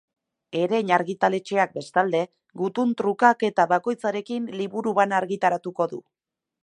[0.59, 2.21] Erein argitaletxeak bestalde,
[2.61, 6.01] gutun trukaketa bakoitzarekin liburu bana argitaratuko du.